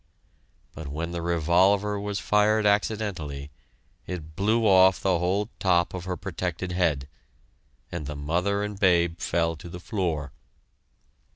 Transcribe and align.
But 0.73 0.87
when 0.87 1.11
the 1.11 1.21
revolver 1.21 1.99
was 1.99 2.17
fired 2.17 2.65
accidentally 2.65 3.51
it 4.07 4.35
blew 4.35 4.65
off 4.65 4.99
the 4.99 5.19
whole 5.19 5.51
top 5.59 5.93
of 5.93 6.05
her 6.05 6.17
protected 6.17 6.71
head; 6.71 7.07
and 7.91 8.07
the 8.07 8.15
mother 8.15 8.63
and 8.63 8.79
babe 8.79 9.19
fell 9.19 9.55
to 9.57 9.69
the 9.69 9.79
floor! 9.79 10.31